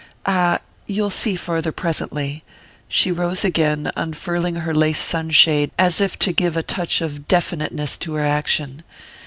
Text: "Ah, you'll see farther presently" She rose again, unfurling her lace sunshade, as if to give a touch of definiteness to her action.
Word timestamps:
"Ah, 0.25 0.57
you'll 0.87 1.11
see 1.11 1.35
farther 1.35 1.71
presently" 1.71 2.43
She 2.87 3.11
rose 3.11 3.45
again, 3.45 3.91
unfurling 3.95 4.55
her 4.55 4.73
lace 4.73 4.97
sunshade, 4.97 5.69
as 5.77 6.01
if 6.01 6.17
to 6.17 6.31
give 6.33 6.57
a 6.57 6.63
touch 6.63 7.01
of 7.01 7.27
definiteness 7.27 7.97
to 7.97 8.15
her 8.15 8.25
action. 8.25 8.81